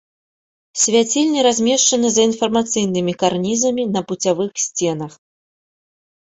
[0.83, 5.13] Свяцільні размешчаны за інфармацыйнымі карнізамі на пуцявых сценах.